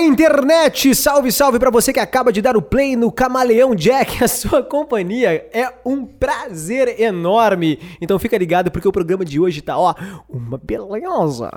[0.00, 0.94] Internet!
[0.94, 4.22] Salve, salve para você que acaba de dar o play no Camaleão Jack.
[4.24, 7.78] A sua companhia é um prazer enorme.
[8.00, 9.94] Então fica ligado porque o programa de hoje tá, ó,
[10.28, 11.50] uma beleza.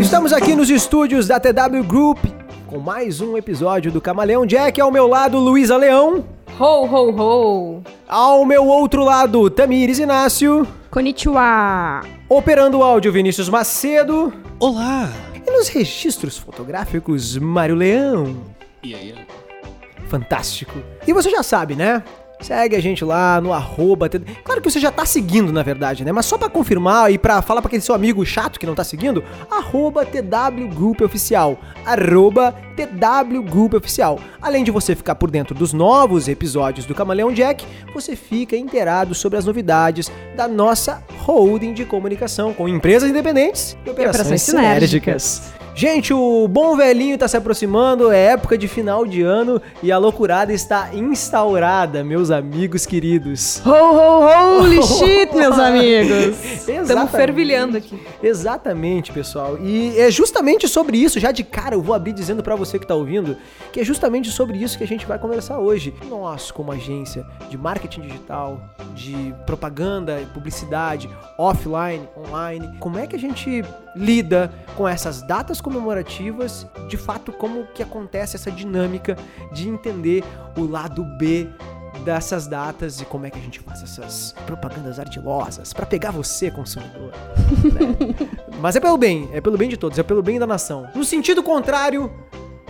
[0.00, 2.18] Estamos aqui nos estúdios da TW Group
[2.66, 4.80] com mais um episódio do Camaleão Jack.
[4.80, 6.35] Ao meu lado, Luísa Leão.
[6.58, 7.82] Ho, ho, ho!
[8.08, 10.66] Ao meu outro lado, Tamires Inácio.
[10.90, 12.00] Konnichiwa!
[12.30, 14.32] Operando o áudio, Vinícius Macedo.
[14.58, 15.12] Olá!
[15.46, 18.38] E nos registros fotográficos, Mário Leão.
[18.82, 19.14] E aí?
[20.08, 20.78] Fantástico.
[21.06, 22.02] E você já sabe, né?
[22.40, 24.08] Segue a gente lá no arroba.
[24.44, 26.12] Claro que você já tá seguindo, na verdade, né?
[26.12, 28.84] Mas só pra confirmar e pra falar pra aquele seu amigo chato que não tá
[28.84, 31.58] seguindo, arroba TW Group Oficial.
[31.84, 34.20] Arroba TW Group Oficial.
[34.40, 37.64] Além de você ficar por dentro dos novos episódios do Camaleão Jack,
[37.94, 43.90] você fica inteirado sobre as novidades da nossa holding de comunicação com empresas independentes e
[43.90, 45.22] operações, operações sinérgicas.
[45.22, 45.55] sinérgicas.
[45.78, 49.98] Gente, o bom velhinho tá se aproximando, é época de final de ano e a
[49.98, 53.60] loucurada está instaurada, meus amigos queridos.
[53.62, 56.42] Ho, ho, holy shit, meus amigos!
[56.66, 58.00] Estamos fervilhando aqui.
[58.22, 59.58] Exatamente, pessoal.
[59.60, 62.86] E é justamente sobre isso, já de cara eu vou abrir dizendo pra você que
[62.86, 63.36] tá ouvindo,
[63.70, 65.92] que é justamente sobre isso que a gente vai conversar hoje.
[66.08, 68.62] Nós, como agência de marketing digital,
[68.94, 73.62] de propaganda e publicidade, offline, online, como é que a gente
[73.96, 79.16] lida com essas datas comemorativas, de fato como que acontece essa dinâmica
[79.52, 80.22] de entender
[80.56, 81.48] o lado B
[82.04, 86.50] dessas datas e como é que a gente faz essas propagandas ardilosas pra pegar você,
[86.50, 87.10] consumidor.
[87.72, 87.96] né?
[88.60, 90.88] Mas é pelo bem, é pelo bem de todos, é pelo bem da nação.
[90.94, 92.12] No sentido contrário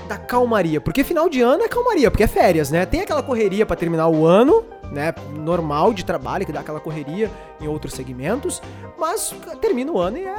[0.08, 2.86] da calmaria, porque final de ano é calmaria, porque é férias, né?
[2.86, 7.30] Tem aquela correria pra terminar o ano, né, normal de trabalho, que dá aquela correria
[7.60, 8.60] em outros segmentos,
[8.98, 10.34] mas termina o ano e é,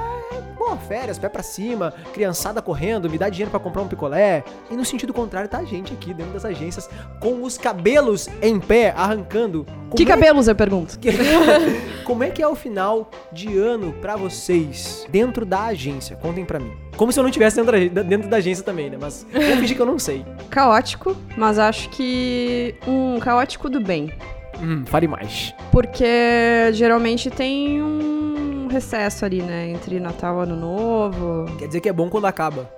[0.58, 4.44] pô, férias, pé pra cima, criançada correndo, me dá dinheiro pra comprar um picolé.
[4.70, 8.60] E no sentido contrário tá a gente aqui dentro das agências com os cabelos em
[8.60, 9.66] pé, arrancando.
[9.96, 11.00] Que Como é cabelos, eu pergunto?
[11.00, 11.10] que-
[12.04, 16.16] Como é que é o final de ano pra vocês dentro da agência?
[16.16, 16.72] Contem pra mim.
[16.96, 18.98] Como se eu não tivesse dentro da, dentro da agência também, né?
[19.00, 20.26] Mas eu fingir que eu não sei.
[20.50, 24.12] Caótico, mas acho que um caótico do bem.
[24.62, 25.54] Hum, fale mais.
[25.72, 29.70] Porque geralmente tem um recesso ali, né?
[29.70, 31.46] Entre Natal e Ano Novo.
[31.58, 32.70] Quer dizer que é bom quando acaba.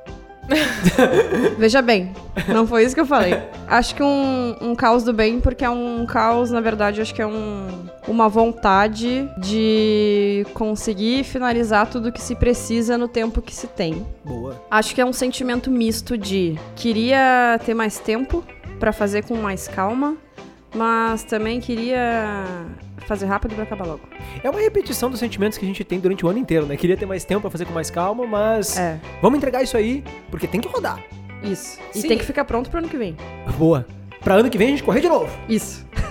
[1.57, 2.11] Veja bem,
[2.47, 3.37] não foi isso que eu falei.
[3.67, 7.21] Acho que um, um caos do bem, porque é um caos, na verdade, acho que
[7.21, 7.67] é um,
[8.07, 14.05] uma vontade de conseguir finalizar tudo que se precisa no tempo que se tem.
[14.25, 14.61] Boa.
[14.71, 18.43] Acho que é um sentimento misto de queria ter mais tempo
[18.79, 20.17] pra fazer com mais calma,
[20.73, 22.45] mas também queria
[23.07, 24.01] fazer rápido pra acabar logo.
[24.43, 26.77] É uma repetição dos sentimentos que a gente tem durante o ano inteiro, né?
[26.77, 30.03] Queria ter mais tempo pra fazer com mais calma, mas É, vamos entregar isso aí,
[30.29, 30.99] porque tem que rodar.
[31.43, 31.79] isso.
[31.95, 32.07] E Sim.
[32.07, 33.15] tem que ficar pronto pro ano que vem.
[33.57, 33.85] Boa.
[34.21, 35.29] Pra ano que vem a gente correr de novo.
[35.47, 35.87] Isso.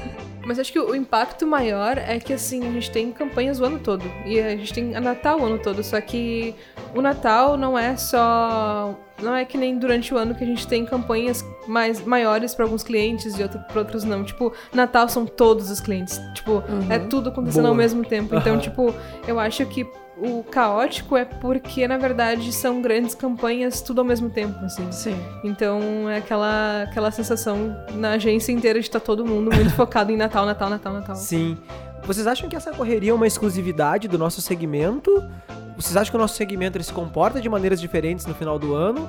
[0.49, 3.79] Mas acho que o impacto maior é que, assim, a gente tem campanhas o ano
[3.79, 4.03] todo.
[4.25, 5.85] E a gente tem a Natal o ano todo.
[5.85, 6.55] Só que
[6.95, 8.99] o Natal não é só.
[9.23, 12.65] Não é que nem durante o ano que a gente tem campanhas mais maiores para
[12.65, 14.25] alguns clientes e outro, pra outros não.
[14.25, 16.19] Tipo, Natal são todos os clientes.
[16.35, 17.73] Tipo, é tudo acontecendo Boa.
[17.73, 18.35] ao mesmo tempo.
[18.35, 18.63] Então, Aham.
[18.63, 18.95] tipo,
[19.27, 19.87] eu acho que
[20.21, 24.91] o caótico é porque, na verdade, são grandes campanhas tudo ao mesmo tempo, assim.
[24.91, 25.17] Sim.
[25.45, 30.17] Então é aquela, aquela sensação na agência inteira de estar todo mundo muito focado em
[30.17, 31.17] Natal, Natal, Natal, Natal.
[31.17, 31.57] Sim.
[32.05, 35.23] Vocês acham que essa correria é uma exclusividade do nosso segmento?
[35.77, 38.75] Vocês acham que o nosso segmento ele se comporta de maneiras diferentes no final do
[38.75, 39.09] ano?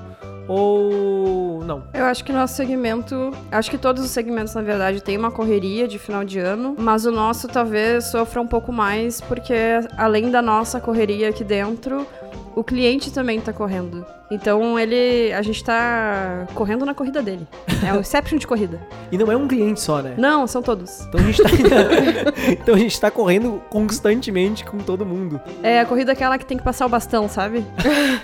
[0.50, 1.84] Ou não?
[1.94, 5.88] Eu acho que nosso segmento, acho que todos os segmentos na verdade têm uma correria
[5.88, 9.54] de final de ano, mas o nosso talvez sofra um pouco mais porque
[9.96, 12.08] além da nossa correria aqui dentro,
[12.56, 14.06] o cliente também tá correndo.
[14.32, 17.48] Então ele, a gente tá correndo na corrida dele.
[17.86, 18.80] É um Inception de corrida.
[19.12, 20.14] E não é um cliente só, né?
[20.18, 21.02] Não, são todos.
[21.02, 21.50] Então a gente tá,
[22.52, 25.42] então a gente tá correndo constantemente com todo mundo.
[25.64, 27.66] É a corrida aquela que tem que passar o bastão, sabe?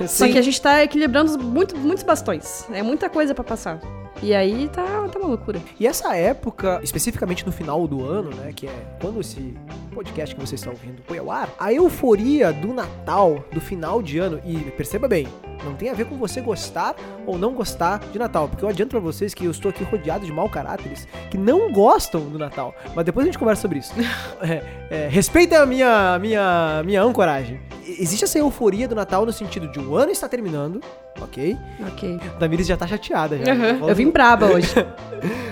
[0.08, 2.68] Só que a gente tá equilibrando muito, muitos bastões.
[2.72, 3.80] É muita coisa pra passar.
[4.24, 5.62] E aí tá, tá uma loucura.
[5.80, 9.54] E essa época, especificamente no final do ano, né, que é quando esse
[9.94, 14.18] podcast que você está ouvindo foi ao ar, a euforia do Natal, do final de
[14.18, 15.28] ano, e perceba bem,
[15.64, 16.96] não tem a ver com você gostar
[17.26, 20.26] ou não gostar de Natal, porque eu adianto pra vocês que eu estou aqui rodeado
[20.26, 23.94] de mau caráteres que não gostam do Natal, mas depois a gente conversa sobre isso.
[24.42, 27.60] É, é, respeita a minha, minha, minha ancoragem.
[27.88, 30.82] Existe essa euforia do Natal no sentido de o ano está terminando,
[31.20, 31.58] ok?
[31.92, 32.20] Ok.
[32.40, 33.54] Damiris já tá chateada já.
[33.54, 33.90] Uhum.
[33.90, 34.68] Eu vim braba hoje.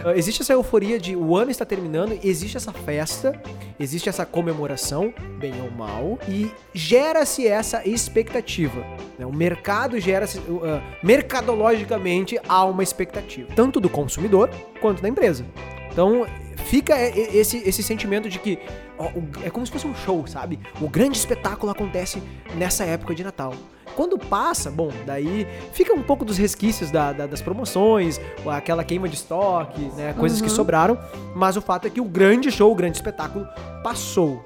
[0.06, 3.40] Uh, Existe essa euforia de o ano está terminando, existe essa festa,
[3.80, 8.82] existe essa comemoração, bem ou mal, e gera-se essa expectativa.
[9.18, 9.26] né?
[9.26, 10.40] O mercado gera-se.
[10.40, 14.50] uh, mercadologicamente há uma expectativa, tanto do consumidor
[14.82, 15.46] quanto da empresa.
[15.92, 16.26] Então
[16.66, 18.60] fica esse, esse sentimento de que
[18.98, 20.60] ó, o- é como se fosse um show, sabe?
[20.82, 22.22] O grande espetáculo acontece
[22.56, 23.54] nessa época de Natal.
[23.96, 29.08] Quando passa, bom, daí fica um pouco dos resquícios da- da- das promoções, aquela queima
[29.08, 30.14] de estoque, né?
[30.18, 30.98] Coisas que sobraram.
[31.36, 33.48] Mas o fato é que o grande show, o grande espetáculo
[33.84, 34.44] passou.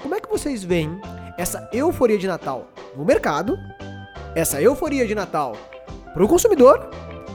[0.00, 0.90] Como é que vocês veem
[1.36, 2.66] essa euforia de Natal
[2.96, 3.56] no mercado,
[4.34, 5.56] essa euforia de Natal
[6.12, 6.90] pro consumidor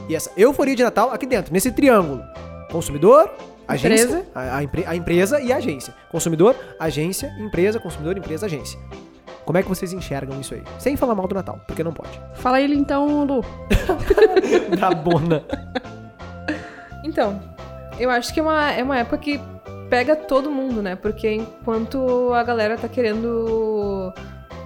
[0.08, 2.22] e essa euforia de Natal aqui dentro, nesse triângulo?
[2.70, 3.30] Consumidor,
[3.68, 4.26] agência, Empresa.
[4.34, 5.94] A, a empre- a empresa e a agência.
[6.10, 8.78] Consumidor, agência, empresa, consumidor, empresa, agência.
[9.44, 10.62] Como é que vocês enxergam isso aí?
[10.78, 12.18] Sem falar mal do Natal, porque não pode.
[12.34, 13.44] Fala ele então, Lu.
[14.78, 15.42] Da bona.
[17.04, 17.38] Então,
[17.98, 19.38] eu acho que é uma, é uma época que
[19.90, 20.96] pega todo mundo, né?
[20.96, 24.10] Porque enquanto a galera tá querendo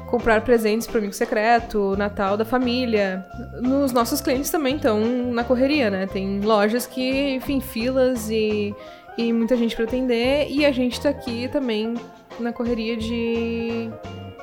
[0.08, 3.26] comprar presentes pro amigo secreto, Natal da família,
[3.60, 5.00] nos nossos clientes também estão
[5.32, 6.06] na correria, né?
[6.06, 8.74] Tem lojas que, enfim, filas e,
[9.16, 11.94] e muita gente pra atender, e a gente tá aqui também
[12.40, 13.90] na correria de,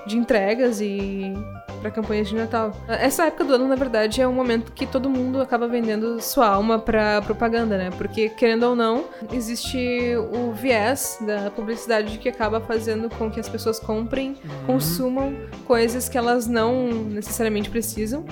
[0.06, 1.34] de entregas e
[1.86, 2.72] para campanhas de Natal.
[2.88, 6.48] Essa época do ano, na verdade, é um momento que todo mundo acaba vendendo sua
[6.48, 7.92] alma pra propaganda, né?
[7.96, 13.48] Porque, querendo ou não, existe o viés da publicidade que acaba fazendo com que as
[13.48, 14.36] pessoas comprem,
[14.66, 15.36] consumam
[15.66, 18.26] coisas que elas não necessariamente precisam.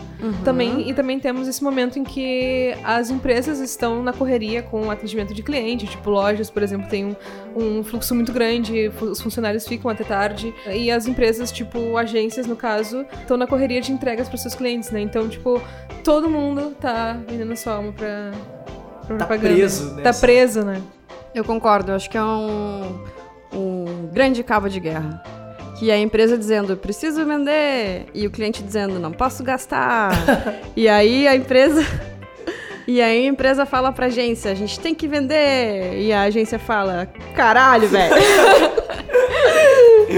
[0.43, 4.91] Também, e também temos esse momento em que as empresas estão na correria com o
[4.91, 7.15] atendimento de cliente, tipo lojas, por exemplo, tem um,
[7.55, 12.55] um fluxo muito grande, os funcionários ficam até tarde, e as empresas, tipo agências no
[12.55, 15.01] caso, estão na correria de entregas para seus clientes, né?
[15.01, 15.61] Então, tipo,
[16.03, 18.31] todo mundo tá vendendo sua alma pra,
[19.07, 19.53] pra Tá propaganda.
[19.55, 20.19] preso Tá nessa.
[20.21, 20.81] preso, né?
[21.33, 23.03] Eu concordo, eu acho que é um,
[23.53, 25.23] um grande cabo de guerra.
[25.79, 30.11] Que é a empresa dizendo, preciso vender, e o cliente dizendo, não posso gastar.
[30.77, 31.83] e aí a empresa.
[32.87, 35.99] E aí a empresa fala pra agência, a gente tem que vender.
[35.99, 38.13] E a agência fala, caralho, velho.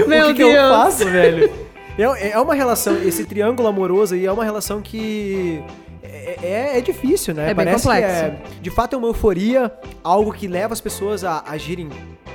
[0.06, 0.68] Meu o que, que eu Deus.
[0.68, 1.50] faço, velho?
[1.98, 5.62] É, é uma relação, esse triângulo amoroso aí é uma relação que
[6.02, 7.50] é, é- é difícil, né?
[7.50, 8.14] É bem Parece complexo.
[8.14, 9.72] que é, de fato é uma euforia,
[10.04, 11.88] algo que leva as pessoas a agirem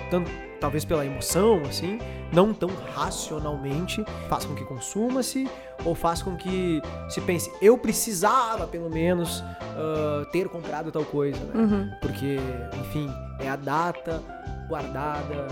[0.09, 0.31] tanto,
[0.61, 1.99] talvez pela emoção, assim,
[2.31, 5.49] não tão racionalmente, faz com que consuma-se
[5.83, 11.39] ou faz com que se pense, eu precisava pelo menos ah, ter comprado tal coisa,
[11.45, 11.51] né?
[11.61, 11.91] Uhum.
[11.99, 12.37] Porque,
[12.79, 14.21] enfim, é a data
[14.69, 15.47] guardada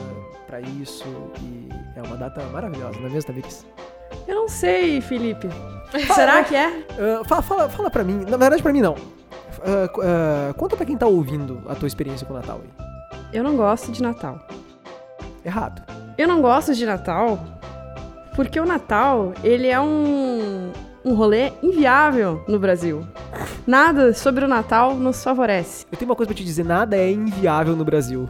[0.47, 1.03] pra isso
[1.41, 3.65] e é uma data maravilhosa, não é mesmo, Tamires?
[4.27, 5.47] Eu não sei, Felipe.
[6.13, 6.85] Será que é?
[6.91, 8.93] Ah, fala, fala, fala pra mim, na verdade pra mim não.
[9.93, 12.87] Co- ah, conta pra quem tá ouvindo a tua experiência com o Natal aí.
[13.33, 14.39] Eu não gosto de Natal.
[15.45, 15.81] Errado.
[16.17, 17.39] Eu não gosto de Natal
[18.35, 20.71] porque o Natal, ele é um,
[21.03, 23.05] um rolê inviável no Brasil.
[23.67, 25.85] Nada sobre o Natal nos favorece.
[25.91, 28.29] Eu tenho uma coisa pra te dizer, nada é inviável no Brasil.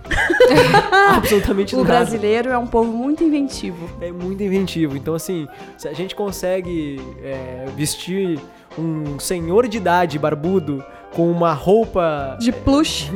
[1.15, 1.89] Absolutamente O nada.
[1.89, 3.87] brasileiro é um povo muito inventivo.
[4.01, 4.97] É muito inventivo.
[4.97, 5.47] Então, assim,
[5.77, 8.39] se a gente consegue é, vestir
[8.77, 10.83] um senhor de idade barbudo
[11.13, 12.35] com uma roupa.
[12.39, 13.11] De plush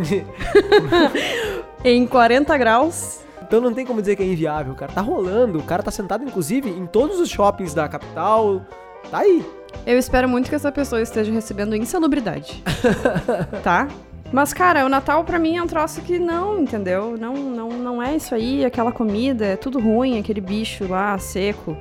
[1.84, 3.24] em 40 graus.
[3.54, 4.92] Então não tem como dizer que é inviável, cara.
[4.92, 5.60] Tá rolando.
[5.60, 8.66] O cara tá sentado, inclusive, em todos os shoppings da capital.
[9.12, 9.46] Tá aí.
[9.86, 12.64] Eu espero muito que essa pessoa esteja recebendo insalubridade.
[13.62, 13.88] tá?
[14.32, 17.16] Mas, cara, o Natal pra mim é um troço que não, entendeu?
[17.16, 21.78] Não, não, não é isso aí, aquela comida, é tudo ruim, aquele bicho lá seco,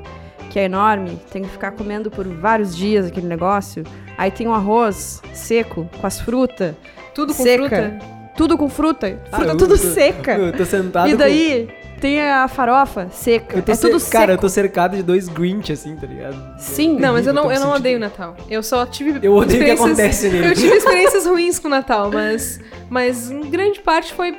[0.50, 3.82] que é enorme, tem que ficar comendo por vários dias aquele negócio.
[4.18, 6.74] Aí tem um arroz seco, com as frutas,
[7.14, 7.68] Tudo com Seca.
[7.68, 8.11] fruta.
[8.36, 10.32] Tudo com fruta, Ah, fruta eu tudo tô- seca.
[10.34, 11.68] Eu tô sentado E com- daí
[12.00, 14.12] tem a farofa seca, Eu tô é tudo seco.
[14.12, 16.36] Cara, eu tô cercado de dois Grinch, assim, tá ligado?
[16.58, 16.98] Sim.
[16.98, 18.36] Não, mas eu não, eu não sentindo- odeio o Natal.
[18.50, 19.20] Eu só tive.
[19.24, 20.48] Eu odeio o que acontece nele.
[20.48, 22.58] Eu tive experiências ruins com o Natal, mas.
[22.90, 24.36] Mas em grande parte foi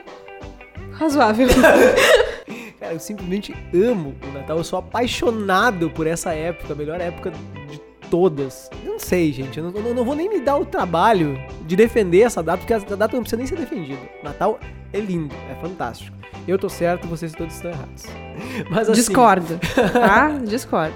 [0.94, 1.48] razoável.
[2.80, 4.58] Cara, eu simplesmente amo o Natal.
[4.58, 7.32] Eu sou apaixonado por essa época, a melhor época
[7.70, 7.80] de
[8.14, 8.70] todas.
[8.86, 9.58] Eu não sei, gente.
[9.58, 12.72] Eu não, eu não vou nem me dar o trabalho de defender essa data, porque
[12.72, 14.00] essa data não precisa nem ser defendida.
[14.22, 14.60] Natal
[14.94, 16.16] é lindo, é fantástico.
[16.48, 18.04] Eu tô certo, vocês todos estão errados.
[18.70, 19.60] Mas assim, Discordo,
[19.92, 20.30] tá?
[20.48, 20.94] Discordo.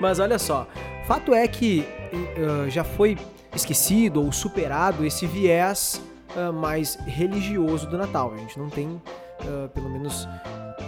[0.00, 0.66] Mas olha só,
[1.06, 3.16] fato é que eh, já foi
[3.54, 6.02] esquecido ou superado esse viés
[6.36, 8.32] ah, mais religioso do Natal.
[8.34, 9.00] A gente não tem,
[9.40, 10.28] ah, pelo menos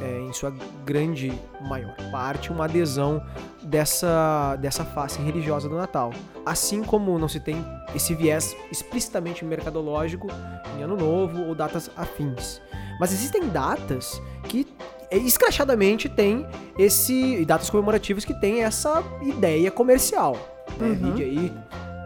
[0.00, 0.52] é, em sua
[0.85, 3.23] grande maior parte, uma adesão
[3.62, 6.12] dessa, dessa face religiosa do Natal.
[6.45, 7.64] Assim como não se tem
[7.95, 10.28] esse viés explicitamente mercadológico
[10.76, 12.61] em Ano Novo ou datas afins.
[13.00, 14.67] Mas existem datas que
[15.11, 16.47] é, escrachadamente tem
[16.78, 17.45] esse.
[17.45, 20.37] datas comemorativas que tem essa ideia comercial.
[20.78, 20.88] Né?
[20.88, 20.95] Uhum.
[20.95, 21.52] Vide aí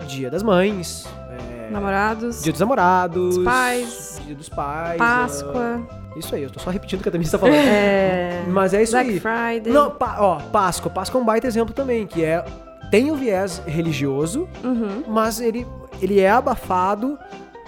[0.07, 1.07] Dia das Mães,
[1.71, 6.61] Namorados, Dia dos Namorados, Dos pais, Dia dos Pais, Páscoa, ah, isso aí, eu tô
[6.61, 7.55] só repetindo o que a Tamires tá falando.
[7.57, 9.21] é, Mas é isso Black aí.
[9.21, 9.73] Friday.
[9.73, 10.91] Não, ó, Páscoa.
[10.91, 12.45] Páscoa é um baita exemplo também, que é.
[12.91, 15.05] Tem o viés religioso, Uhum.
[15.09, 15.67] mas ele,
[16.01, 17.19] ele é abafado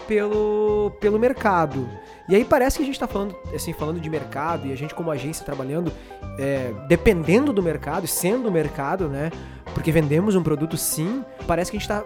[0.07, 1.89] pelo, pelo mercado.
[2.29, 4.95] E aí parece que a gente tá falando, assim, falando de mercado, e a gente
[4.95, 5.93] como agência trabalhando,
[6.39, 9.31] é, dependendo do mercado, sendo o mercado, né?
[9.75, 12.01] Porque vendemos um produto sim, parece que a gente tá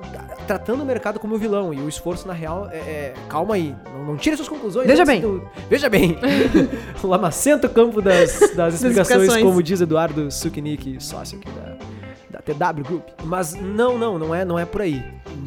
[0.46, 1.72] tratando o mercado como vilão.
[1.72, 2.76] E o esforço, na real, é.
[2.76, 4.86] é- calma aí, não, não tire suas conclusões.
[4.86, 5.20] Veja bem.
[5.20, 6.16] do- veja bem.
[7.02, 9.42] o lamacento campo das, das explicações, explicações.
[9.44, 13.04] como diz Eduardo Suknik, sócio aqui da, da TW Group.
[13.24, 15.04] Mas não, não, não é, não é por aí.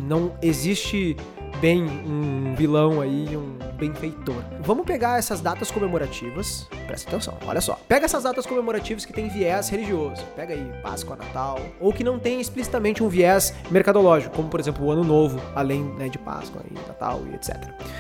[0.08, 1.18] Não existe
[1.62, 4.44] bem um vilão aí, um benfeitor.
[4.62, 6.68] Vamos pegar essas datas comemorativas.
[6.88, 7.80] Presta atenção, olha só.
[7.88, 10.24] Pega essas datas comemorativas que tem viés religioso.
[10.36, 11.60] Pega aí Páscoa, Natal.
[11.80, 15.84] Ou que não tem explicitamente um viés mercadológico, como por exemplo o Ano Novo, além
[15.98, 17.56] né, de Páscoa e Natal e etc.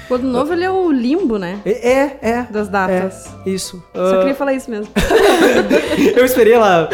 [0.09, 1.61] O ano novo ele é o limbo, né?
[1.63, 2.19] É, é.
[2.21, 3.29] é Das datas.
[3.45, 3.83] isso.
[3.93, 4.91] Só Ah, queria falar isso mesmo.
[6.17, 6.89] eu esperei ela.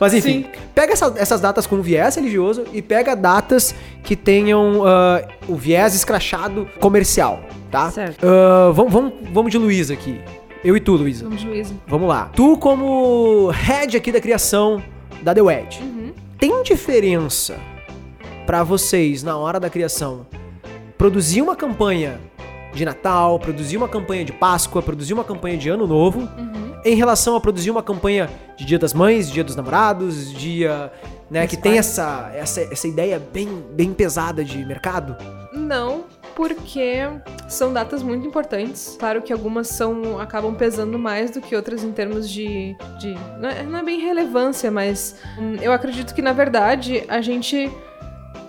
[0.00, 0.46] Mas enfim, Sim.
[0.74, 5.94] pega essa- essas datas com viés religioso e pega datas que tenham ah, o viés
[5.94, 7.40] escrachado comercial,
[7.70, 7.90] tá?
[7.90, 8.24] Certo.
[8.26, 10.20] Ah, vamos, vamos, vamos de Luísa aqui.
[10.64, 11.24] Eu e tu, Luísa.
[11.24, 11.74] Vamos, Luísa.
[11.86, 12.30] Vamos lá.
[12.34, 14.82] Tu, como head aqui da criação
[15.22, 16.12] da The Wedge, Uhum.
[16.38, 17.56] tem diferença
[18.46, 20.26] pra vocês na hora da criação
[20.98, 22.20] produzir uma campanha
[22.74, 26.69] de Natal, produzir uma campanha de Páscoa, produzir uma campanha de Ano Novo, Uhum.
[26.84, 30.92] Em relação a produzir uma campanha de Dia das Mães, Dia dos Namorados, dia,
[31.30, 35.16] né, que tem essa, essa essa ideia bem bem pesada de mercado?
[35.52, 37.00] Não, porque
[37.48, 38.96] são datas muito importantes.
[38.98, 42.76] Claro que algumas são acabam pesando mais do que outras em termos de.
[42.98, 47.20] de não, é, não é bem relevância, mas hum, eu acredito que, na verdade, a
[47.20, 47.70] gente.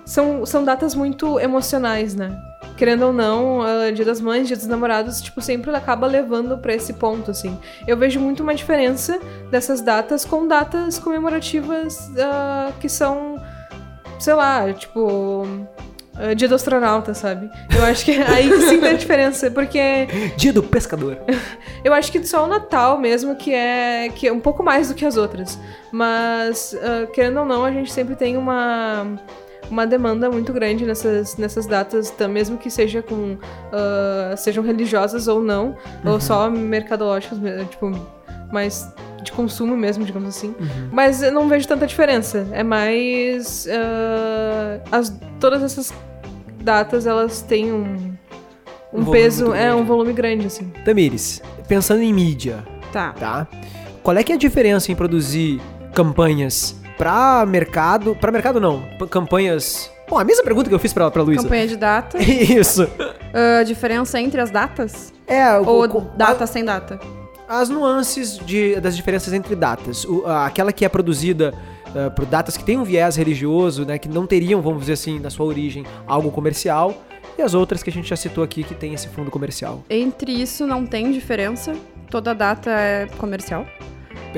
[0.06, 2.38] São, são datas muito emocionais, né?
[2.82, 6.74] Querendo ou não, ah, Dia das Mães, Dia dos Namorados, tipo, sempre acaba levando pra
[6.74, 7.56] esse ponto, assim.
[7.86, 9.20] Eu vejo muito uma diferença
[9.52, 13.40] dessas datas com datas comemorativas ah, que são,
[14.20, 15.46] sei lá, tipo,
[16.16, 17.52] ah, Dia do astronauta, sabe?
[17.70, 21.20] Eu acho que aí que sim tem a diferença, porque Dia do pescador.
[21.86, 24.96] eu acho que só o Natal mesmo que é que é um pouco mais do
[24.96, 25.60] que as outras.
[25.92, 26.76] Mas,
[27.14, 29.20] querendo ou não, a gente sempre tem uma,
[29.72, 33.38] uma demanda muito grande nessas, nessas datas, tá, mesmo que seja com.
[33.72, 35.76] ah, sejam religiosas ou não,
[36.06, 37.92] ou só mercadológicas, me- tipo,
[38.52, 38.88] mais
[39.24, 40.54] de consumo mesmo, digamos assim.
[40.92, 42.48] Mas eu não vejo tanta diferença.
[42.52, 43.68] É mais.
[43.72, 45.94] ah, as, todas essas
[46.62, 48.12] datas elas têm um.
[48.94, 50.66] Um Um, peso, é um volume grande, assim.
[50.84, 52.62] Tamires, pensando em mídia,
[52.92, 53.14] Tá.
[53.14, 53.48] tá?
[54.04, 55.62] Qual é que é a diferença em produzir
[55.94, 61.10] campanhas pra mercado, Pra mercado não, campanhas Bom, a mesma pergunta que eu fiz pra,
[61.10, 61.42] pra Luísa.
[61.42, 62.18] Campanha de data.
[62.22, 62.86] Isso.
[63.34, 65.12] Ah, diferença entre as datas?
[65.26, 67.00] É, o- Ou o- data sem data?
[67.48, 70.04] as nuances de- das diferenças entre datas.
[70.06, 71.54] O- a- aquela que é produzida
[71.96, 75.18] ah, por datas que tem um viés religioso, né, que não teriam, vamos dizer assim,
[75.20, 76.94] na sua origem, algo comercial,
[77.38, 79.82] e as outras que a gente já citou aqui que tem esse fundo comercial.
[79.90, 81.74] Entre isso não tem diferença.
[82.10, 83.66] Toda data é comercial.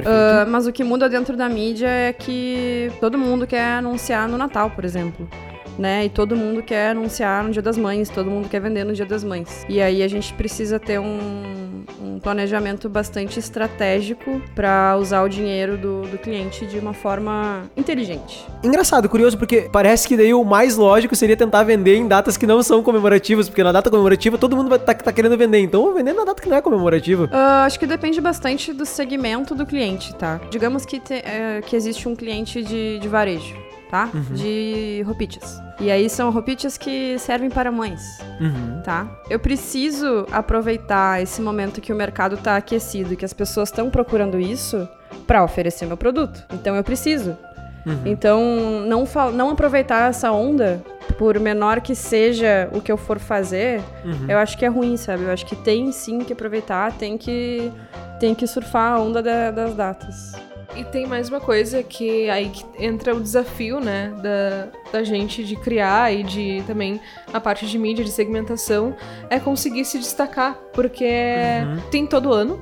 [0.05, 4.37] Ah, mas o que muda dentro da mídia é que todo mundo quer anunciar no
[4.37, 5.27] Natal, por exemplo.
[5.77, 6.05] Né?
[6.05, 9.05] E todo mundo quer anunciar no Dia das Mães, todo mundo quer vender no Dia
[9.05, 9.65] das Mães.
[9.67, 15.77] E aí a gente precisa ter um, um planejamento bastante estratégico para usar o dinheiro
[15.77, 18.45] do, do cliente de uma forma inteligente.
[18.63, 22.45] Engraçado, curioso, porque parece que daí o mais lógico seria tentar vender em datas que
[22.45, 25.93] não são comemorativas, porque na data comemorativa todo mundo vai tá, tá querendo vender, então
[25.93, 27.27] vender na data que não é comemorativa.
[27.31, 30.39] Ah, acho que depende bastante do segmento do cliente, tá?
[30.49, 33.55] Digamos que, te- eh, que existe um cliente de, de varejo,
[33.93, 34.09] tá?
[34.31, 35.61] De roupitas.
[35.79, 38.01] E aí são roupitas que servem para mães,
[38.41, 38.81] Uhum.
[38.83, 39.07] tá?
[39.29, 43.91] Eu preciso aproveitar esse momento que o mercado tá aquecido e que as pessoas estão
[43.91, 44.89] procurando isso
[45.27, 46.43] para oferecer meu produto.
[46.51, 47.37] Então eu preciso.
[48.03, 48.41] Então,
[48.87, 50.81] não, não aproveitar essa onda,
[51.17, 53.79] por menor que seja o que eu for fazer,
[54.27, 55.23] eu acho que é ruim, sabe?
[55.23, 57.71] Eu acho que tem sim que aproveitar, tem que,
[58.21, 60.31] tem que surfar a onda da- das datas.
[60.75, 65.43] E tem mais uma coisa que aí que entra o desafio, né, da, da gente
[65.43, 66.99] de criar e de também
[67.31, 68.95] a parte de mídia, de segmentação,
[69.29, 71.05] é conseguir se destacar, porque
[71.91, 72.59] tem todo ano,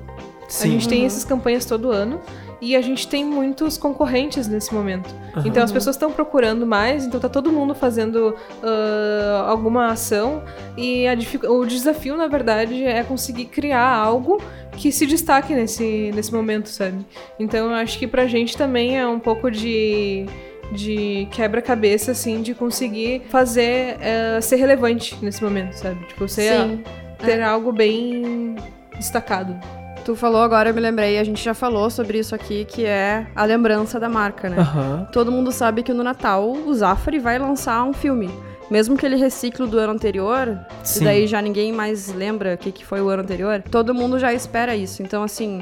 [0.65, 2.19] A gente tem essas campanhas todo ano
[2.61, 5.09] e a gente tem muitos concorrentes nesse momento.
[5.43, 10.43] Então as pessoas estão procurando mais, então tá todo mundo fazendo ah, alguma ação
[10.77, 11.05] e
[11.49, 14.39] o desafio, na verdade, é conseguir criar algo
[14.77, 17.03] que se destaque nesse, nesse momento, sabe?
[17.39, 20.27] Então eu acho que pra gente também é um pouco de
[20.71, 26.05] de quebra-cabeça, assim, de conseguir fazer eh, ser relevante nesse momento, sabe?
[26.05, 26.83] Tipo, ser, Sim.
[27.19, 28.55] ter algo bem
[28.95, 29.59] destacado.
[30.03, 33.27] Tu falou agora, eu me lembrei, a gente já falou sobre isso aqui, que é
[33.35, 34.57] a lembrança da marca, né?
[34.59, 35.07] Aham.
[35.11, 38.29] Todo mundo sabe que no Natal o Zafari vai lançar um filme.
[38.69, 41.01] Mesmo que ele recicle do ano anterior, Sim.
[41.01, 44.17] e daí já ninguém mais lembra o que, que foi o ano anterior, todo mundo
[44.17, 45.03] já espera isso.
[45.03, 45.61] Então, assim,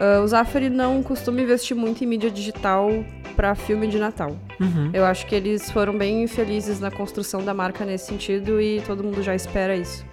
[0.00, 2.90] ah, o Zafari não costuma investir muito em mídia digital
[3.36, 4.36] pra filme de Natal.
[4.60, 4.90] Uhum.
[4.92, 9.02] Eu acho que eles foram bem felizes na construção da marca nesse sentido e todo
[9.02, 10.04] mundo já espera isso.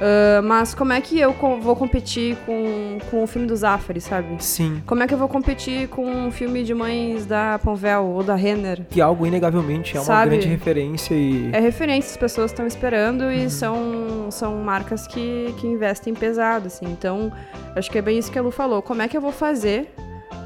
[0.00, 4.00] Ah, mas como é que eu co- vou competir com, com o filme do Zafari,
[4.00, 4.42] sabe?
[4.42, 4.82] Sim.
[4.86, 8.34] Como é que eu vou competir com um filme de mães da Panvel ou da
[8.34, 8.84] Renner?
[8.88, 10.30] Que algo, inegavelmente, é uma Sabe?
[10.30, 11.50] grande referência e...
[11.52, 13.50] É referência, as pessoas estão esperando e Uhum.
[13.50, 16.86] são, são marcas que, que investem pesado, assim.
[16.86, 17.30] Então,
[17.76, 18.80] acho que é bem isso que a Lu falou.
[18.82, 19.92] Como é que eu vou fazer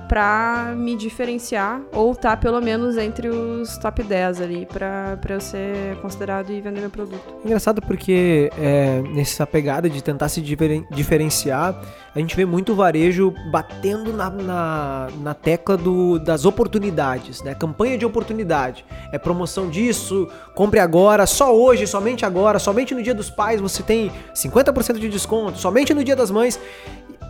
[0.09, 5.97] pra me diferenciar ou tá pelo menos entre os top 10 ali pra eu ser
[6.01, 7.23] considerado e vender meu produto?
[7.45, 11.81] Engraçado porque é, nessa pegada de tentar se diferen- diferenciar,
[12.15, 17.55] a gente vê muito varejo batendo na, na, na tecla do, das oportunidades, né?
[17.55, 18.85] Campanha de oportunidade.
[19.13, 23.83] É promoção disso, compre agora, só hoje, somente agora, somente no dia dos pais você
[23.83, 26.59] tem 50% de desconto, somente no dia das mães.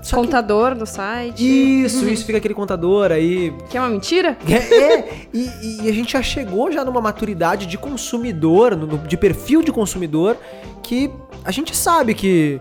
[0.05, 1.43] Só que- Contador do site.
[1.85, 4.37] Isso, isso fica aquele contador aí, Que é uma mentira?
[4.47, 9.63] é, é, e, e a gente já chegou já numa maturidade de consumidor, de perfil
[9.63, 10.37] de consumidor,
[10.83, 11.11] que
[11.45, 12.61] a gente sabe que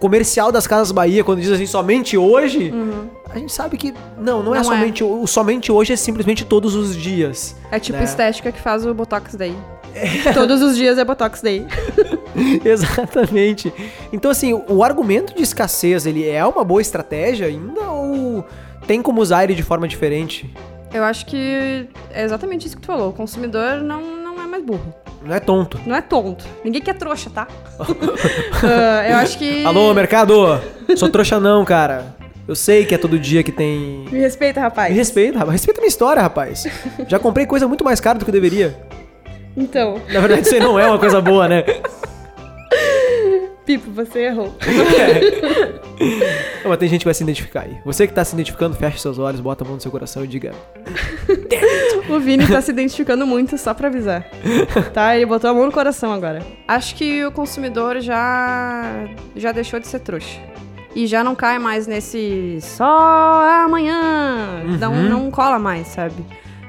[0.00, 2.72] comercial das Casas Bahia, quando diz assim, somente hoje,
[3.30, 4.76] a gente sabe que não, não, é Não é.
[4.76, 7.56] somente o o somente hoje, é simplesmente todos os dias.
[7.70, 8.04] É tipo Né?
[8.04, 9.54] estética que faz o Botox Day.
[10.34, 11.66] Todos os dias é Botox Day.
[12.64, 13.72] Exatamente.
[14.12, 18.44] Então assim, o, o argumento de escassez, ele é uma boa estratégia ainda ou
[18.86, 20.52] tem como usar ele de forma diferente?
[20.92, 23.10] Eu acho que é exatamente isso que tu falou.
[23.10, 24.94] O consumidor não, não é mais burro.
[25.28, 25.78] Não é tonto.
[25.84, 26.46] Não é tonto.
[26.64, 27.46] Ninguém quer trouxa, tá?
[28.64, 29.64] Ah, eu acho que.
[29.64, 30.58] Alô, mercado!
[30.96, 32.16] Sou trouxa não, cara.
[32.48, 34.06] Eu sei que é todo dia que tem.
[34.10, 34.94] Me respeita, Me rapaz.
[34.96, 35.52] respeita, rapaz.
[35.52, 36.66] Respeita a minha história, rapaz.
[37.06, 38.74] Já comprei coisa muito mais cara do que eu deveria.
[39.54, 41.62] Então, Na verdade, isso aí não é uma coisa boa, né?
[43.66, 44.54] Pipo, você errou.
[46.64, 47.76] Não, Mas tem gente que vai se identificar aí.
[47.84, 50.28] Você que tá se identificando, feche seus olhos, bota a mão no seu coração e
[50.28, 50.52] diga.
[52.08, 54.26] O Vini tá se identificando muito, só pra avisar.
[54.94, 55.14] Tá?
[55.16, 56.42] Ele botou a mão no coração agora.
[56.66, 59.04] Acho que o consumidor já,
[59.36, 60.40] já deixou de ser trouxa.
[60.94, 62.84] E já não cai mais nesse só
[63.64, 64.62] amanhã.
[64.80, 65.08] Não, Uhum.
[65.08, 66.14] não cola mais, sabe?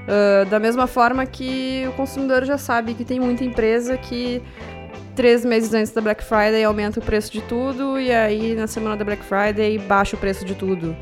[0.08, 4.42] Ah, da mesma forma que o consumidor já sabe que tem muita empresa que
[5.16, 8.98] três meses antes da Black Friday aumenta o preço de tudo e aí na semana
[8.98, 10.96] da Black Friday baixa o preço de tudo.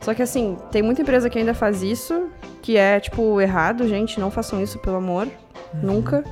[0.00, 2.28] Só que assim, tem muita empresa que ainda faz isso,
[2.62, 4.20] que é, tipo, errado, gente.
[4.20, 5.28] Não façam isso, pelo amor.
[5.82, 6.24] Nunca.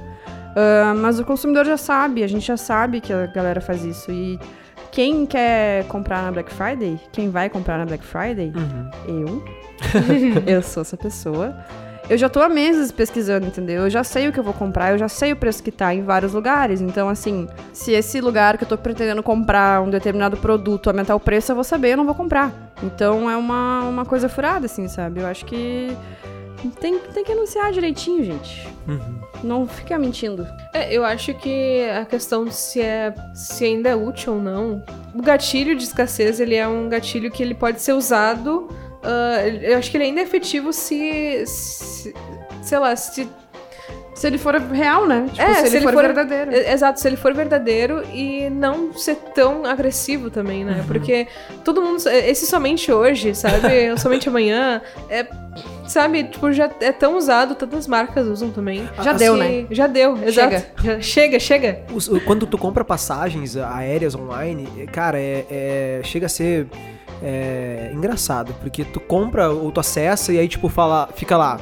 [0.56, 4.10] Ah, mas o consumidor já sabe, a gente já sabe que a galera faz isso.
[4.10, 4.40] E
[4.90, 8.50] quem quer comprar na Black Friday, quem vai comprar na Black Friday,
[9.06, 9.44] eu.
[10.46, 11.54] eu sou essa pessoa.
[12.08, 13.82] Eu já tô há meses pesquisando, entendeu?
[13.82, 15.92] Eu já sei o que eu vou comprar, eu já sei o preço que tá
[15.92, 16.80] em vários lugares.
[16.80, 21.20] Então, assim, se esse lugar que eu tô pretendendo comprar um determinado produto aumentar o
[21.20, 22.52] preço, eu vou saber, eu não vou comprar.
[22.82, 25.20] Então é uma, uma coisa furada, assim, sabe?
[25.20, 25.96] Eu acho que
[26.80, 28.68] tem, tem que anunciar direitinho, gente.
[28.86, 29.20] Uhum.
[29.42, 30.46] Não fica mentindo.
[30.72, 34.82] É, eu acho que a questão de se, é, se ainda é útil ou não,
[35.14, 38.68] o gatilho de escassez, ele é um gatilho que ele pode ser usado,
[39.06, 42.14] ah, eu acho que ele ainda é efetivo se, se-
[42.62, 43.28] sei lá, se
[44.14, 45.26] Se ele for real, né?
[45.30, 46.50] Tipo, É, se, ele, for, verdadeiro.
[46.50, 50.82] E- Exato, se ele for verdadeiro e não ser tão agressivo também, né?
[50.86, 51.26] Porque
[51.62, 51.98] todo mundo.
[52.08, 53.94] Esse somente hoje, sabe?
[54.00, 54.80] Somente amanhã.
[55.10, 55.26] É.
[55.86, 58.88] Sabe, tipo, já é tão usado, tantas marcas usam também.
[59.02, 59.66] Já Assim, deu, né?
[59.70, 60.64] Já deu, exato.
[60.82, 61.82] Já- chega, chega.
[61.94, 66.66] Os- Quando tu compra passagens aéreas online, é, cara, é, é- chega a ser
[67.22, 71.58] é, engraçado, porque tu compra ou tu acessa e aí, tipo, fala, fica lá,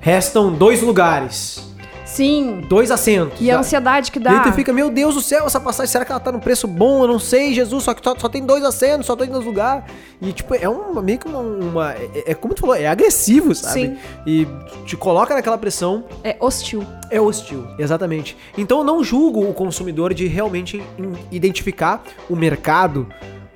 [0.00, 1.66] restam dois lugares,
[2.04, 2.62] Sim.
[2.68, 3.38] dois assentos.
[3.40, 4.30] E a ansiedade que E dá.
[4.30, 6.66] aí tu fica, meu Deus do céu, essa passagem, será que ela tá no preço
[6.66, 7.02] bom?
[7.02, 9.84] Eu não sei, Jesus, só que só, só tem dois assentos, só tem dois lugares.
[10.20, 11.38] E, tipo, é uma, meio que uma...
[11.40, 13.72] uma- é, é como tu falou, é agressivo, sabe?
[13.80, 13.96] Sim.
[14.26, 14.48] E
[14.86, 16.84] te coloca naquela pressão É hostil.
[17.10, 18.36] é hostil, exatamente.
[18.56, 20.82] Então eu não julgo o consumidor de realmente
[21.30, 23.06] identificar o mercado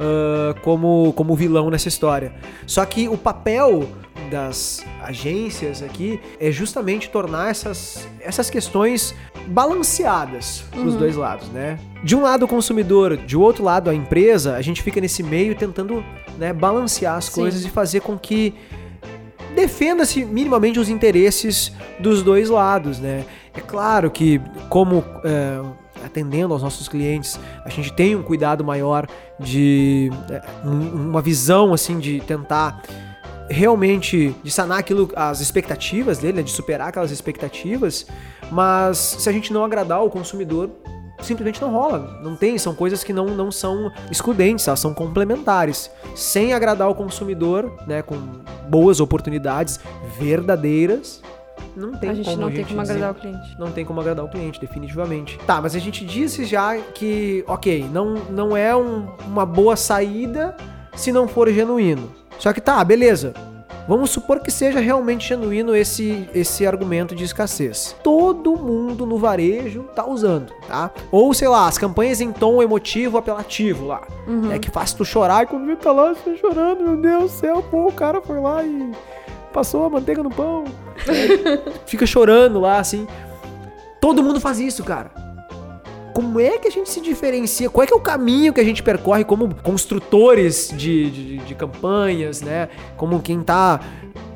[0.03, 2.33] ah, como, como vilão nessa história.
[2.67, 3.89] Só que o papel
[4.31, 9.15] das agências aqui é justamente tornar essas, essas questões
[9.49, 11.79] balanceadas pros dois lados, né?
[12.03, 15.55] De um lado o consumidor, de outro lado a empresa, a gente fica nesse meio
[15.55, 16.05] tentando
[16.39, 17.41] né, balancear as Sim.
[17.41, 18.55] coisas e fazer com que
[19.55, 23.25] defenda-se minimamente os interesses dos dois lados, né?
[23.55, 25.61] É claro que, como é,
[26.05, 29.07] atendendo aos nossos clientes, a gente tem um cuidado maior
[29.39, 32.83] de é, um- uma visão assim de tentar
[33.51, 38.07] realmente de sanar aquilo, as expectativas dele, né, de superar aquelas expectativas,
[38.51, 40.71] mas se a gente não agradar o consumidor,
[41.23, 42.19] simplesmente não rola.
[42.23, 45.91] Não tem, são coisas que não, não são excludentes, elas são complementares.
[46.15, 48.17] Sem agradar o consumidor, né, com
[48.69, 49.81] boas oportunidades
[50.19, 51.23] verdadeiras,
[51.77, 53.57] não tem a gente como não a tem gente como dizer- agradar o cliente.
[53.59, 55.39] não tem como agradar o cliente, definitivamente.
[55.47, 60.57] Tá, mas a gente disse já que, ok, não, não é um- uma boa saída
[60.95, 62.11] se não for genuíno.
[62.39, 63.33] Só que tá, beleza.
[63.89, 67.97] Vamos supor que seja realmente genuíno esse, esse argumento de escassez.
[68.03, 70.91] Todo mundo no varejo tá usando, tá?
[71.11, 74.03] Ou, sei lá, as campanhas em tom emotivo apelativo lá.
[74.53, 77.29] É que faz tu chorar e quando vê tá lá, você chorando, meu Deus do
[77.29, 78.93] céu, pô, o cara foi lá e
[79.53, 80.65] passou a manteiga no pão.
[81.87, 83.07] Fica chorando lá, assim.
[84.01, 85.22] Todo mundo faz isso, cara.
[86.13, 87.71] Como é que a gente se diferencia?
[87.71, 91.55] Qual é que é o caminho que a gente percorre como construtores de, de, de
[91.55, 92.69] campanhas, né?
[92.97, 93.81] Como quem tá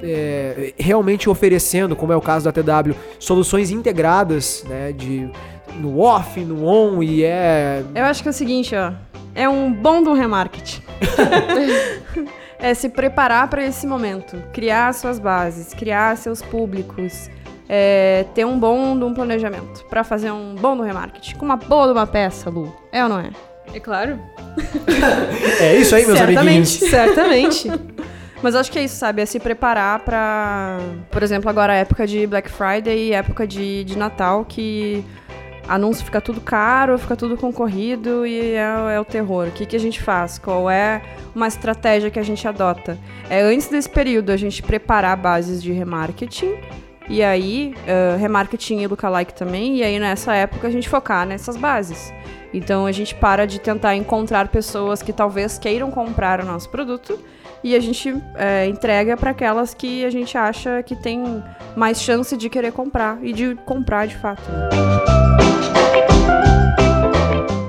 [0.02, 4.92] é, realmente oferecendo, como é o caso da TW, soluções integradas, né?
[4.92, 5.30] De,
[5.78, 8.92] no off, no on, e é Eu acho que é o seguinte, ó.
[9.34, 10.82] É um bom do remarketing.
[12.58, 14.42] é se preparar para esse momento.
[14.52, 17.28] Criar suas bases, criar seus públicos.
[17.68, 21.36] É, ter um bom de um planejamento para fazer um bom do remarketing.
[21.36, 22.74] Com uma boa de uma peça, Lu.
[22.92, 23.30] É ou não é?
[23.74, 24.18] É claro.
[25.60, 26.38] É isso aí, meus Certamente.
[26.40, 26.68] amiguinhos.
[26.90, 27.68] Certamente.
[28.42, 29.22] Mas eu acho que é isso, sabe?
[29.22, 30.78] É se preparar pra.
[31.10, 35.04] Por exemplo, agora a época de Black Friday e época de, de Natal, que
[35.68, 39.48] anúncio fica tudo caro, fica tudo concorrido e é, é o terror.
[39.48, 40.38] O que, que a gente faz?
[40.38, 41.02] Qual é
[41.34, 42.98] uma estratégia que a gente adota?
[43.28, 46.54] É antes desse período a gente preparar bases de remarketing.
[47.08, 51.56] E aí, eh, remarketing e lookalike também, e aí nessa época a gente focar nessas
[51.56, 52.12] bases.
[52.52, 57.18] Então a gente para de tentar encontrar pessoas que talvez queiram comprar o nosso produto
[57.62, 61.42] e a gente é, entrega para aquelas que a gente acha que tem
[61.76, 64.42] mais chance de querer comprar e de comprar de fato.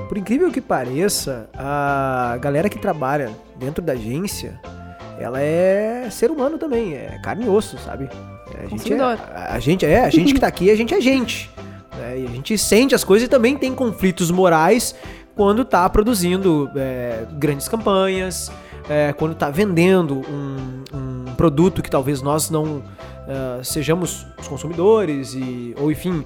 [0.08, 4.60] Por incrível que pareça, a galera que trabalha dentro da agência,
[5.18, 8.08] ela é ser humano também, é carne e osso, sabe?
[8.64, 11.50] A gente é, a, gente é, a gente que tá aqui, a gente é gente.
[11.96, 12.20] né?
[12.20, 14.94] E a gente sente as coisas e também tem conflitos morais
[15.34, 18.50] quando tá produzindo é, grandes campanhas,
[18.88, 22.82] é, quando tá vendendo um, um produto que talvez nós não
[23.28, 26.24] ah, sejamos os consumidores e ou enfim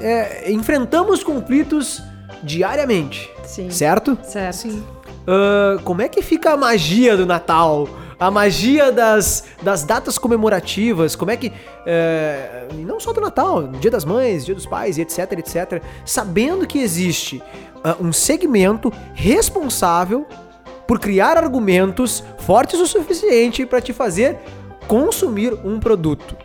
[0.00, 2.02] é, enfrentamos conflitos
[2.42, 3.70] diariamente, Sim.
[3.70, 4.18] certo?
[4.24, 4.56] Certo.
[4.56, 4.84] Sim.
[5.24, 7.88] Ah, como é que fica a magia do Natal?
[8.22, 11.16] A magia das, das datas comemorativas?
[11.16, 11.52] Como é que.
[11.84, 15.82] é, não só do Natal, Dia das Mães, Dia dos Pais, etc, etc.
[16.04, 17.42] Sabendo que existe
[17.82, 20.24] ah, um segmento responsável
[20.86, 24.38] por criar argumentos fortes o suficiente para te fazer
[24.86, 26.36] consumir um produto.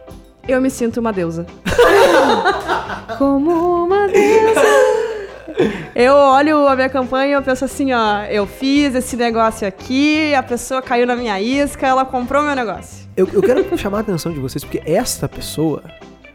[0.48, 1.46] Eu me sinto uma deusa.
[3.20, 4.97] Como uma deusa.
[5.96, 10.34] Eu olho a minha campanha e eu penso assim, ó, eu fiz esse negócio aqui,
[10.36, 13.08] a pessoa caiu na minha isca, ela comprou meu negócio.
[13.16, 15.84] Eu, eu quero chamar a atenção de vocês porque esta pessoa,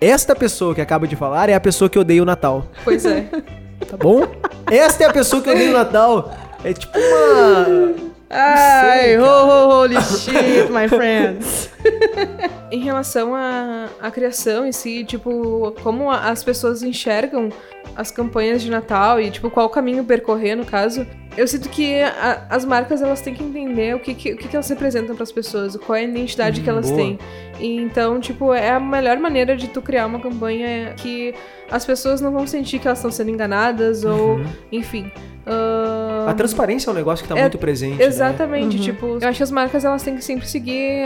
[0.01, 2.67] esta pessoa que acaba de falar é a pessoa que odeia o Natal.
[2.85, 3.27] Pois é.
[3.83, 4.23] Tá bom?
[4.71, 6.33] Esta é a pessoa que odeia o Natal.
[6.65, 7.95] É tipo uma.
[8.31, 9.23] Ai, cara.
[9.23, 11.69] ho, ho, holy shit, my friends.
[12.71, 17.51] Em relação à, criação em si, tipo, como a- as pessoas enxergam
[17.95, 22.47] as campanhas de Natal e, tipo, qual caminho percorrer, no caso, eu sinto que a-
[22.49, 25.23] as marcas, elas têm que entender o que, que, o que, que elas representam para
[25.25, 26.97] as pessoas, qual é a identidade que Hum, elas boa.
[26.97, 27.19] têm.
[27.61, 31.35] E, então, tipo, é a melhor maneira de tu criar uma campanha que
[31.71, 34.41] as pessoas não vão sentir que elas estão sendo enganadas ou,
[34.71, 35.11] enfim...
[35.47, 37.99] ah, A transparência é um negócio que tá É, muito presente.
[37.99, 38.05] né?
[38.05, 41.05] Exatamente, tipo, eu acho que as marcas elas têm que sempre seguir,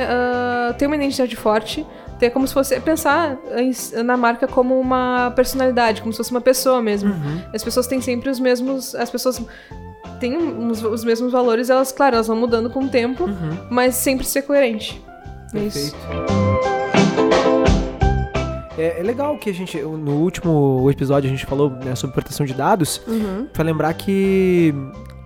[0.74, 1.86] ter uma identidade forte,
[2.18, 3.36] ter como se fosse pensar
[4.04, 7.10] na marca como uma personalidade, como se fosse uma pessoa mesmo.
[7.12, 7.40] Uhum.
[7.54, 9.40] As pessoas têm sempre os mesmos, as pessoas
[10.18, 13.56] têm uns- os mesmos valores, elas, claro, elas vão mudando com o tempo, Uhum.
[13.70, 15.02] mas sempre ser coerente.
[15.54, 15.86] É Perfeito.
[15.88, 15.96] isso.
[18.78, 22.44] É, é legal que a gente, no último episódio, a gente falou né, sobre proteção
[22.44, 23.00] de dados.
[23.06, 23.46] Uhum.
[23.52, 24.74] Pra lembrar que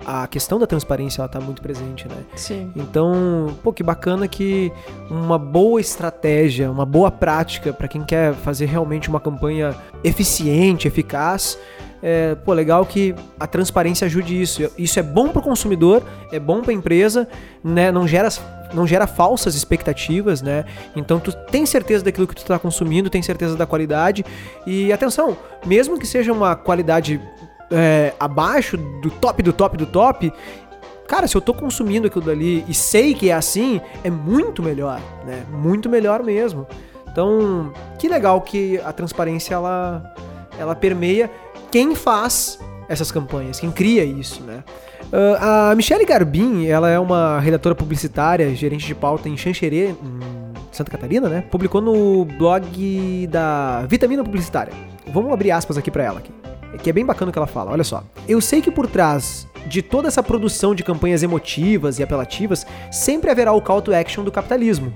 [0.05, 2.25] a questão da transparência ela tá muito presente, né?
[2.35, 2.73] Sim.
[2.75, 4.73] Então, pô, que bacana que
[5.11, 11.59] uma boa estratégia, uma boa prática para quem quer fazer realmente uma campanha eficiente, eficaz,
[12.03, 14.71] é, pô, legal que a transparência ajude isso.
[14.79, 17.29] Isso é bom para o consumidor, é bom para a empresa,
[17.63, 17.93] né?
[17.93, 18.29] Não gera
[18.73, 20.65] não gera falsas expectativas, né?
[20.95, 24.25] Então tu tem certeza daquilo que tu está consumindo, tem certeza da qualidade
[24.67, 25.37] e atenção,
[25.67, 27.21] mesmo que seja uma qualidade
[27.70, 30.33] é, abaixo do top do top do top,
[31.06, 35.00] cara, se eu tô consumindo aquilo dali e sei que é assim, é muito melhor,
[35.24, 35.44] né?
[35.50, 36.66] Muito melhor mesmo.
[37.11, 40.14] Então, que legal que a transparência ela,
[40.59, 41.30] ela permeia
[41.70, 44.64] quem faz essas campanhas, quem cria isso, né?
[45.12, 50.20] Uh, a Michelle Garbin, ela é uma redatora publicitária, gerente de pauta em Xanxerê, em
[50.70, 51.42] Santa Catarina, né?
[51.50, 54.72] Publicou no blog da Vitamina Publicitária.
[55.12, 56.39] Vamos abrir aspas aqui para ela aqui.
[56.83, 57.72] Que é bem bacana o que ela fala.
[57.72, 58.04] Olha só.
[58.28, 63.30] Eu sei que por trás de toda essa produção de campanhas emotivas e apelativas, sempre
[63.30, 64.92] haverá o call to action do capitalismo.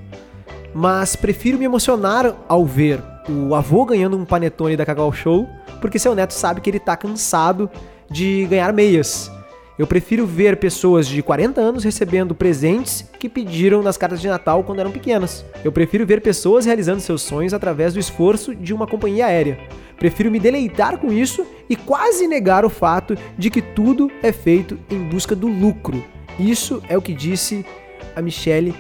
[0.74, 5.48] Mas prefiro me emocionar ao ver o avô ganhando um panetone da Cacau Show,
[5.80, 7.70] porque seu neto sabe que ele tá cansado
[8.10, 9.30] de ganhar meias.
[9.76, 14.62] Eu prefiro ver pessoas de 40 anos recebendo presentes que pediram nas cartas de Natal
[14.62, 15.44] quando eram pequenas.
[15.64, 19.58] Eu prefiro ver pessoas realizando seus sonhos através do esforço de uma companhia aérea.
[19.96, 24.78] Prefiro me deleitar com isso e quase negar o fato de que tudo é feito
[24.88, 26.04] em busca do lucro.
[26.38, 27.66] Isso é o que disse
[28.14, 28.74] a Michelle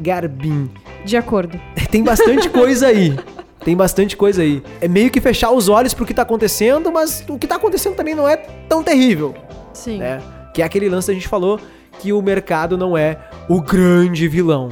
[0.00, 0.70] Garbin.
[1.04, 1.60] De acordo.
[1.90, 3.14] Tem bastante coisa aí.
[3.62, 4.62] Tem bastante coisa aí.
[4.80, 7.96] É meio que fechar os olhos pro que tá acontecendo, mas o que tá acontecendo
[7.96, 9.34] também não é tão terrível.
[9.76, 9.98] Sim.
[9.98, 10.20] Né?
[10.52, 11.60] Que é aquele lance que a gente falou
[12.00, 14.70] que o mercado não é o grande vilão.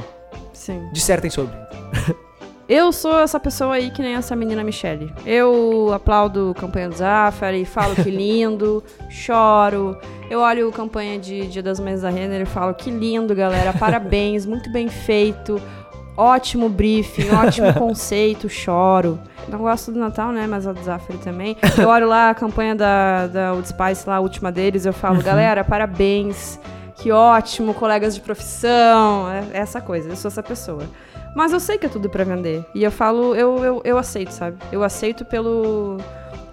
[0.51, 0.89] Sim.
[0.91, 1.53] Dissertem sobre.
[2.67, 5.13] Eu sou essa pessoa aí que nem essa menina Michelle.
[5.23, 9.95] Eu aplaudo campanha do Zafari, falo que lindo, choro.
[10.31, 14.47] Eu olho campanha de Dia das Mães da Renner e falo que lindo, galera, parabéns,
[14.47, 15.61] muito bem feito.
[16.17, 19.19] Ótimo briefing, ótimo conceito, choro.
[19.47, 20.47] Não gosto do Natal, né?
[20.47, 21.57] Mas a Zafari também.
[21.77, 25.21] Eu olho lá a campanha da, da Old Spice, lá, a última deles, eu falo,
[25.21, 26.59] galera, parabéns.
[26.95, 29.29] Que ótimo, colegas de profissão.
[29.29, 30.83] É essa coisa, eu sou essa pessoa.
[31.35, 32.65] Mas eu sei que é tudo pra vender.
[32.73, 34.57] E eu falo, eu, eu, eu aceito, sabe?
[34.71, 35.97] Eu aceito pelo,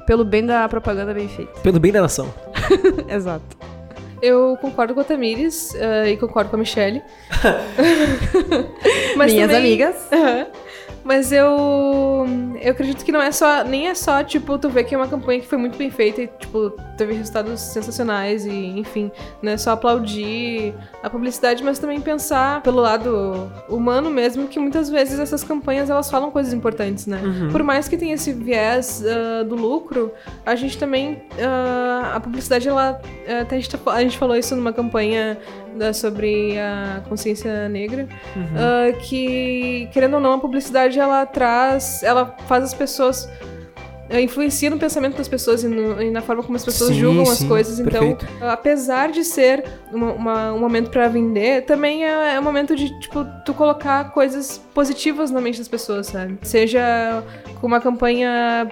[0.05, 1.61] pelo bem da propaganda bem feita.
[1.61, 2.35] Pelo bem da nação.
[3.09, 3.57] Exato.
[4.23, 7.03] Eu concordo com a Tamires uh, e concordo com a Michelle.
[9.17, 9.97] Minhas também- amigas.
[11.05, 12.27] Mas eu.
[12.61, 13.65] Eu acredito que não é só.
[13.65, 16.23] Nem é só, tipo, tu ver que é uma campanha que foi muito bem feita
[16.23, 19.11] e, tipo, teve resultados sensacionais e, enfim,
[19.43, 24.89] não é só aplaudir a publicidade, mas também pensar pelo lado humano mesmo, que muitas
[24.89, 27.21] vezes essas campanhas elas falam coisas importantes, né?
[27.51, 30.13] Por mais que tenha esse viés ah, do lucro,
[30.47, 31.23] a gente também.
[31.41, 33.01] ah, a publicidade, ela.
[33.41, 35.37] Até a gente, tá- a gente falou isso numa campanha
[35.77, 38.09] da- sobre a consciência negra,
[38.57, 43.29] ah, que, querendo ou não, a publicidade ela traz, ela faz as pessoas.
[44.11, 47.01] ah, influencia no pensamento das pessoas e, no- e na forma como as pessoas Sim,
[47.01, 47.79] julgam as sim, coisas.
[47.81, 48.27] Então, perfeito.
[48.43, 52.91] apesar de ser uma- uma- um momento pra vender, também é, é um momento de,
[53.01, 56.37] tipo, tu colocar coisas positivas na mente das pessoas, sabe?
[56.43, 57.23] Seja
[57.59, 58.71] com uma campanha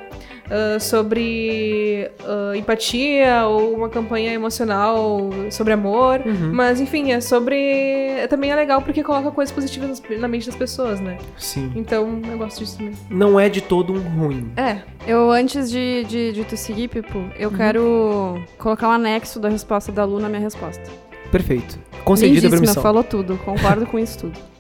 [0.51, 6.21] ah, sobre ah, empatia ou uma campanha emocional sobre amor.
[6.27, 6.51] Uhum.
[6.53, 7.57] Mas, enfim, é sobre.
[7.57, 11.17] é- Também é legal porque coloca coisas positivas na mente das pessoas, né?
[11.39, 11.73] Sim.
[11.75, 12.95] Então, eu gosto disso também.
[13.09, 14.51] Não é de todo um ruim.
[14.57, 19.49] É, Eu, antes de, de, de tu seguir, Pipo, eu quero colocar um anexo da
[19.49, 20.83] resposta da Lu na minha resposta.
[21.31, 21.79] Perfeito.
[22.05, 22.83] Concedida a permissão.
[22.83, 23.39] falou tudo.
[23.45, 24.39] Concordo com isso tudo.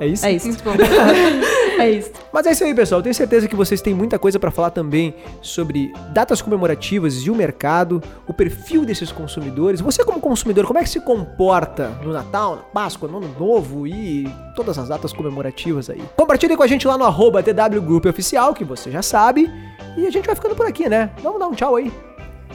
[0.00, 0.26] É isso?
[0.26, 0.46] É isso.
[0.46, 0.72] muito bom.
[1.78, 2.10] É isso.
[2.32, 3.00] Mas é isso aí, pessoal.
[3.00, 7.36] Tenho certeza que vocês têm muita coisa pra falar também sobre datas comemorativas e o
[7.36, 9.80] mercado, o perfil desses consumidores.
[9.80, 13.86] Você, como consumidor, como é que se comporta no Natal, na Páscoa, no Ano Novo
[13.86, 16.02] e todas as datas comemorativas aí?
[16.16, 19.48] Compartilhe com a gente lá no arroba TW Group Oficial, que você já sabe.
[19.96, 21.10] E a gente vai ficando por aqui, né?
[21.22, 21.92] Vamos dar um tchau aí.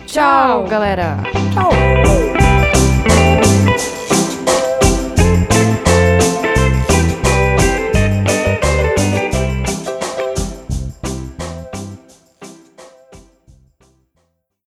[0.05, 1.17] Tchau, galera.
[1.53, 2.52] Tchau!